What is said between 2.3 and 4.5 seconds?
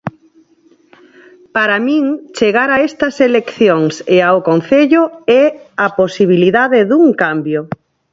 chegar a estas eleccións e ao